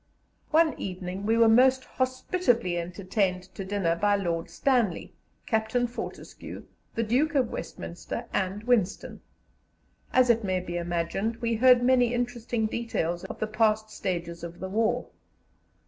One 0.49 0.73
evening 0.79 1.27
we 1.27 1.37
were 1.37 1.47
most 1.47 1.85
hospitably 1.85 2.75
entertained 2.79 3.43
to 3.53 3.63
dinner 3.63 3.95
by 3.95 4.15
Lord 4.15 4.49
Stanley, 4.49 5.13
Captain 5.45 5.85
Fortescue, 5.85 6.65
the 6.95 7.03
Duke 7.03 7.35
of 7.35 7.51
Westminster, 7.51 8.25
and 8.33 8.63
Winston. 8.63 9.21
As 10.11 10.31
it 10.31 10.43
may 10.43 10.59
be 10.59 10.75
imagined, 10.75 11.35
we 11.35 11.53
heard 11.53 11.83
many 11.83 12.15
interesting 12.15 12.65
details 12.65 13.25
of 13.25 13.37
the 13.39 13.45
past 13.45 13.91
stages 13.91 14.43
of 14.43 14.59
the 14.59 14.69
war. 14.69 15.07